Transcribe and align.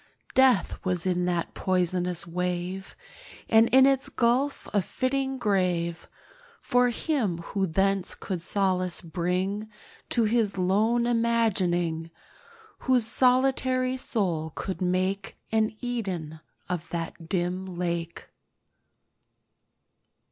Death 0.33 0.83
was 0.83 1.05
in 1.05 1.25
that 1.25 1.53
poisonous 1.53 2.25
wave, 2.25 2.95
And 3.47 3.69
in 3.69 3.85
its 3.85 4.09
gulf 4.09 4.67
a 4.73 4.81
fitting 4.81 5.37
grave 5.37 6.07
For 6.59 6.89
him 6.89 7.37
who 7.37 7.67
thence 7.67 8.15
could 8.15 8.41
solace 8.41 8.99
bring 8.99 9.69
To 10.09 10.23
his 10.23 10.57
lone 10.57 11.05
imagining— 11.05 12.09
Whose 12.79 13.05
solitary 13.05 13.95
soul 13.95 14.51
could 14.55 14.81
make 14.81 15.37
An 15.51 15.75
Eden 15.81 16.39
of 16.67 16.89
that 16.89 17.29
dim 17.29 17.67
lake. 17.67 18.27